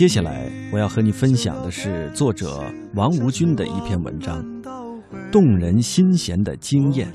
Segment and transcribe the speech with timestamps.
[0.00, 2.64] 接下来我要和你分享的是作者
[2.94, 4.42] 王吴军的一篇文章，
[5.30, 7.12] 《动人心弦的经验》。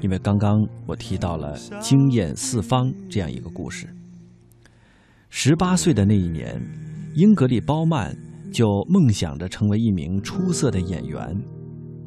[0.00, 3.86] 因为刚刚我提到了惊艳四方这样一个故事。
[5.28, 6.58] 十八岁的那一年，
[7.14, 8.16] 英格丽·褒曼
[8.50, 11.20] 就梦想着成为一名出色的演员。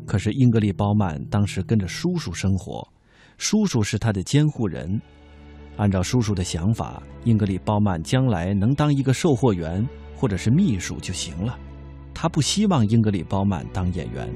[0.07, 2.83] 可是英格丽·褒曼当时跟着叔叔生活，
[3.37, 4.99] 叔叔是他的监护人。
[5.77, 11.57] 按照叔叔的想法，英格里鲍曼将来能当一个售货员或者是秘书就行了。
[12.13, 14.29] 他不希望英格丽·褒曼当演员。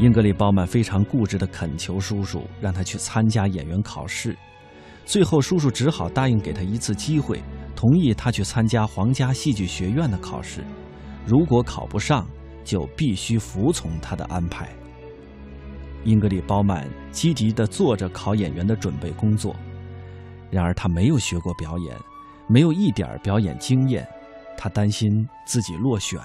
[0.00, 4.36] 英格丽·褒曼非常固执地恳求叔叔让他去参加演员考试，
[5.04, 7.40] 最后叔叔只好答应给他一次机会，
[7.76, 10.64] 同意他去参加皇家戏剧学院的考试。
[11.26, 12.26] 如果考不上，
[12.64, 14.68] 就必须服从他的安排。
[16.04, 19.54] 英格丽·褒曼积极地做着考演员的准备工作，
[20.50, 21.96] 然而他没有学过表演，
[22.46, 24.06] 没有一点表演经验，
[24.56, 26.20] 他担心自己落选。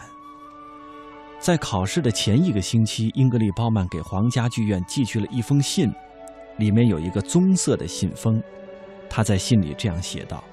[1.40, 5.90] 在考试的前一个星期，英格丽·褒曼给皇家剧院寄去了一封信，
[6.58, 8.44] 里面有一个棕色的信封。
[9.10, 10.44] 他在信里这样写道：“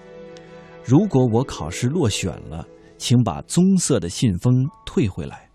[0.85, 2.65] 如果我考试落选了，
[2.97, 5.46] 请把棕色的信封退回来。”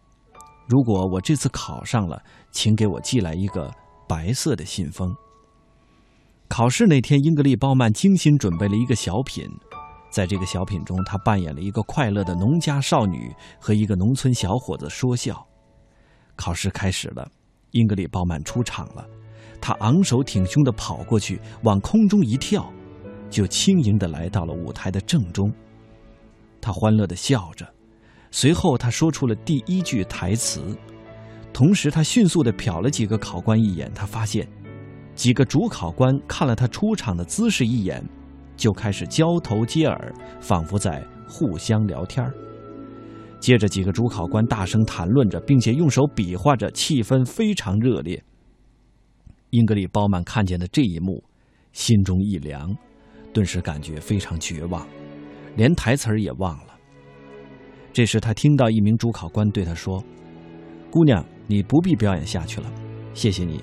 [0.71, 3.69] 如果我这次考上了，请给我寄来一个
[4.07, 5.13] 白色的信封。
[6.47, 9.49] 考试那天，英格丽·褒曼精心准备了一个小品，
[10.09, 15.45] 在这个小品中，她扮演了一个快乐的农家少女和一个农村小伙子说笑。
[16.37, 17.29] 考试开始了，
[17.71, 19.05] 英格丽·褒曼出场了，
[19.59, 22.71] 她昂首挺胸地跑过去，往空中一跳，
[23.29, 25.51] 就轻盈地来到了舞台的正中。
[26.61, 27.67] 她欢乐地笑着。
[28.31, 30.75] 随后，他说出了第一句台词，
[31.51, 33.91] 同时他迅速地瞟了几个考官一眼。
[33.93, 34.47] 他发现，
[35.13, 38.01] 几个主考官看了他出场的姿势一眼，
[38.55, 42.25] 就开始交头接耳，仿佛在互相聊天
[43.41, 48.23] 接着，几个主考官大声谈论着，并且用手比划着，气氛非常热烈。
[49.49, 51.21] 英格里·褒曼看见的这一幕，
[51.73, 52.73] 心中一凉，
[53.33, 54.87] 顿时感觉非常绝望，
[55.57, 56.75] 连台词儿也忘了。
[57.93, 60.01] 这时，他听到一名主考官对他说
[60.89, 62.71] ：“姑娘，你不必表演下去了，
[63.13, 63.61] 谢谢你。”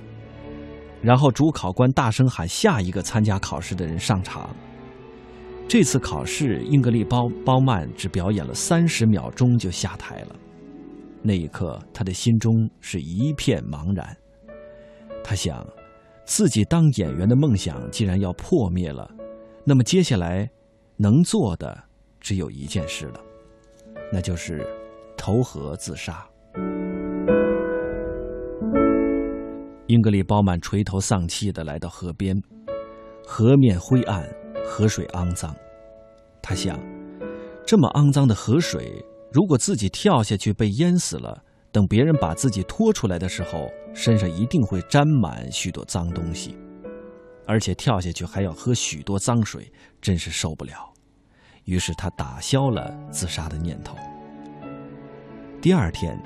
[1.01, 4.55] 然后，主考官大声喊下一个参加考试的人上场。
[5.67, 10.37] 这次考试，英格丽·褒褒曼只表演了三十秒钟就下台了。
[11.23, 14.17] 那一刻，他的心中是一片茫然。
[15.23, 15.67] 他想，
[16.25, 19.11] 自己当演员的梦想既然要破灭了，
[19.65, 20.49] 那么接下来
[20.97, 21.85] 能做的
[22.21, 23.21] 只有一件事了。
[24.13, 24.67] 那就是
[25.17, 26.27] 投河自杀。
[29.87, 32.37] 英格丽·褒曼垂头丧气的来到河边，
[33.27, 34.29] 河面灰暗，
[34.67, 35.55] 河水肮脏。
[36.43, 36.79] 他想，
[37.67, 39.03] 这么肮脏的河水，
[39.33, 41.43] 如果自己跳下去被淹死了，
[41.73, 46.55] 等别人把自己拖出来的时候，身上一定会沾满许多脏东西，
[47.47, 50.93] 而且跳下去还要喝许多脏水，真是受不了。
[51.69, 53.95] 于是他打消了自杀的念头。
[55.61, 56.19] 第二天，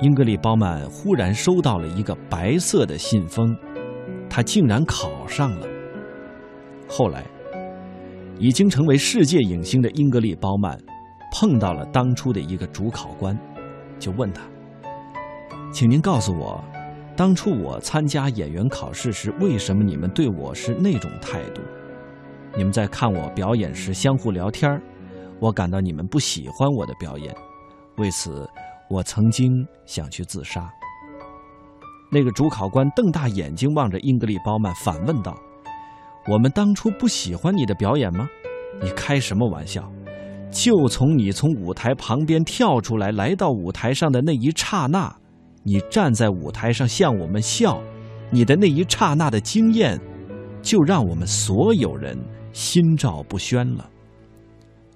[0.00, 3.56] 英格丽·褒曼忽然收到了一个白色的信封，
[4.30, 5.66] 他竟然考上了。
[6.88, 7.24] 后来，
[8.38, 10.78] 已经成为世界影星的英格丽·褒曼
[11.32, 13.36] 碰到了当初的一个主考官，
[13.98, 14.42] 就问他
[15.74, 16.62] ：“请您告诉我，
[17.16, 21.60] 当初我参加演员考试时，为什么你们对我是那种态度？”
[22.56, 24.80] 你们在看我表演时相互聊天
[25.40, 27.34] 我感到你们不喜欢我的表演，
[27.96, 28.48] 为此
[28.88, 29.52] 我曾经
[29.84, 30.70] 想去自杀。
[32.12, 35.36] 那个主考官瞪大眼睛望着英格丽·褒曼，反问道
[36.30, 38.28] ：“我们当初不喜欢你的表演吗？
[38.80, 39.90] 你开什么玩笑？
[40.50, 45.12] 就从你从舞台旁边跳出来，来到舞台上的那一刹那，
[45.64, 47.82] 你站在舞台上向我们笑，
[48.30, 50.00] 你的那一刹那的惊艳，
[50.62, 52.16] 就让我们所有人。”
[52.54, 53.90] 心照不宣了，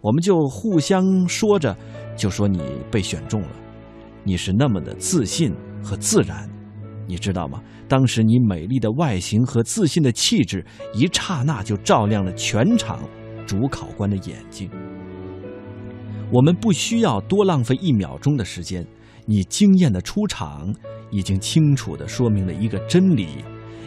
[0.01, 1.77] 我们就互相说着，
[2.17, 3.49] 就说你被选中了，
[4.25, 6.49] 你是那么的自信和自然，
[7.06, 7.61] 你知道吗？
[7.88, 13.00] 当时你美丽的外形和自信的气质，一刹那就照亮了全场
[13.44, 14.71] 主考官的眼睛。
[16.31, 18.87] 我们不需要多浪费一秒钟的时间，
[19.25, 20.73] 你惊艳的出场，
[21.11, 23.44] 已经清楚的说明了一个真理：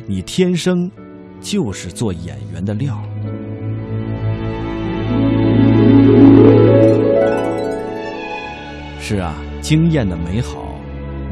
[0.07, 0.91] 你天生
[1.39, 3.01] 就是做演员的料。
[9.11, 10.73] 是啊，经验的美好，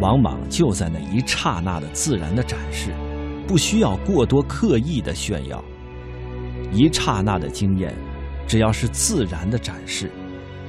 [0.01, 2.91] 往往就在那一刹那的自然的展示，
[3.47, 5.63] 不需要过多刻意的炫耀。
[6.73, 7.95] 一刹那的经验，
[8.45, 10.11] 只要是自然的展示，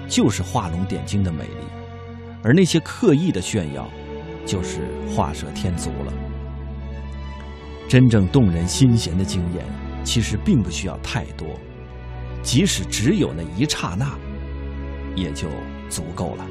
[0.07, 1.67] 就是画龙点睛的美丽，
[2.45, 3.91] 而那些刻意的炫耀，
[4.47, 4.79] 就是
[5.09, 6.13] 画蛇添足了。
[7.89, 9.65] 真正动人心弦的经验，
[10.05, 11.59] 其实并不需要太多，
[12.41, 14.17] 即使只有那一刹那，
[15.17, 15.49] 也就
[15.89, 16.47] 足够了。